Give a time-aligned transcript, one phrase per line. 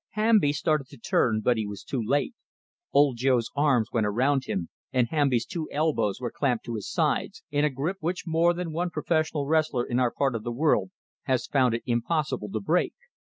[0.15, 2.33] Hamby started to turn, but he was too late.
[2.91, 7.43] Old Joe's arms went around him, and Hamby's two elbows were clamped to his sides,
[7.51, 10.89] in a grip which more than one professional wrestler in our part of the world
[11.25, 12.95] has found it impossible to break.